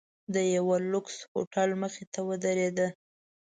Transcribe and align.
د 0.33 0.35
یوه 0.55 0.77
لوکس 0.91 1.15
هوټل 1.31 1.69
مخې 1.81 2.03
ته 2.13 2.19
ودریده. 2.27 2.87